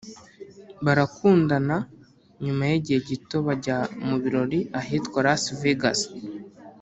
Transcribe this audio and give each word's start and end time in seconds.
barakundana 0.85 1.75
nyuma 2.43 2.63
y’igihe 2.69 2.99
gito 3.09 3.37
bajya 3.47 3.77
mu 4.07 4.15
birori 4.21 4.59
ahitwa 4.79 5.17
Las 5.25 5.43
Vegas 5.61 5.99